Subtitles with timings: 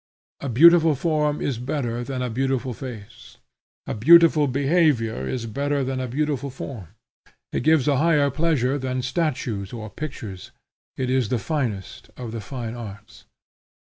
[0.39, 3.37] A beautiful form is better than a beautiful face;
[3.85, 6.87] a beautiful behavior is better than a beautiful form:
[7.53, 10.49] it gives a higher pleasure than statues or pictures;
[10.97, 13.25] it is the finest of the fine arts.